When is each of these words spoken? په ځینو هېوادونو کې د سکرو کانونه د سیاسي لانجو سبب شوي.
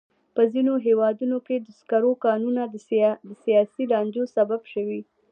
په 0.35 0.41
ځینو 0.53 0.73
هېوادونو 0.85 1.37
کې 1.47 1.55
د 1.59 1.67
سکرو 1.79 2.11
کانونه 2.25 2.61
د 2.67 2.75
سیاسي 3.45 3.83
لانجو 3.91 4.23
سبب 4.35 4.61
شوي. 4.73 5.01